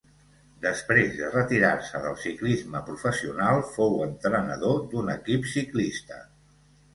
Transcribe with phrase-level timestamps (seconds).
[0.61, 6.19] Després de retirar-se del ciclisme professional fou entrenador d'un equip ciclista.